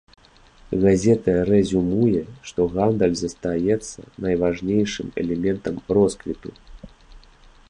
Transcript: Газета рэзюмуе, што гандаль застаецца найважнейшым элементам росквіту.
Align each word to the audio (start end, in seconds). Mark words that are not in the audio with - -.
Газета 0.83 1.35
рэзюмуе, 1.49 2.23
што 2.51 2.59
гандаль 2.75 3.15
застаецца 3.21 3.99
найважнейшым 4.27 5.07
элементам 5.27 5.75
росквіту. 5.99 6.49